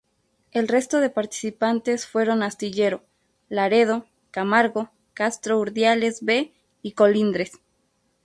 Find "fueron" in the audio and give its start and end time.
2.07-2.41